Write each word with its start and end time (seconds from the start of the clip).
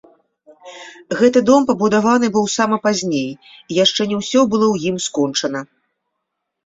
Гэты 1.19 1.39
дом 1.49 1.67
пабудаваны 1.69 2.27
быў 2.37 2.45
сама 2.55 2.77
пазней, 2.87 3.29
і 3.71 3.81
яшчэ 3.85 4.01
не 4.15 4.23
ўсё 4.23 4.39
было 4.55 4.65
ў 4.73 4.93
ім 4.93 4.97
скончана. 5.09 5.59